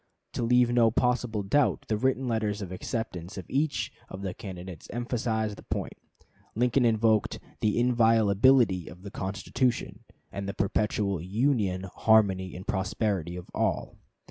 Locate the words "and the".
10.31-10.55